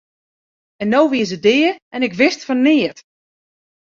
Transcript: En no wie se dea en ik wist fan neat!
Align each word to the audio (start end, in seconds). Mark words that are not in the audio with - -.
En 0.81 0.87
no 0.93 1.01
wie 1.11 1.25
se 1.29 1.37
dea 1.47 1.71
en 1.95 2.01
ik 2.07 2.17
wist 2.21 2.41
fan 2.47 2.61
neat! 2.65 2.97